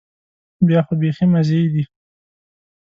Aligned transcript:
بیا 0.67 0.79
خو 0.85 0.93
بيخي 1.01 1.25
مزې 1.33 1.61
دي. 1.73 1.83